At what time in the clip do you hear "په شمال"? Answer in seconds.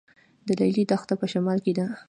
1.21-1.57